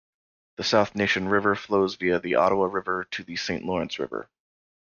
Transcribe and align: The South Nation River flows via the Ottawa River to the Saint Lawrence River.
The 0.55 0.63
South 0.63 0.95
Nation 0.95 1.27
River 1.29 1.53
flows 1.53 1.93
via 1.93 2.17
the 2.19 2.33
Ottawa 2.33 2.65
River 2.65 3.03
to 3.11 3.23
the 3.23 3.35
Saint 3.35 3.65
Lawrence 3.65 3.99
River. 3.99 4.27